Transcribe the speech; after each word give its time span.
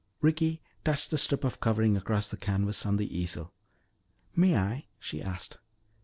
Ricky 0.19 0.63
touched 0.83 1.11
the 1.11 1.17
strip 1.19 1.43
of 1.43 1.59
covering 1.59 1.95
across 1.95 2.31
the 2.31 2.35
canvas 2.35 2.87
on 2.87 2.97
the 2.97 3.15
easel. 3.15 3.53
"May 4.35 4.57
I?" 4.57 4.87
she 4.97 5.21
asked. 5.21 5.59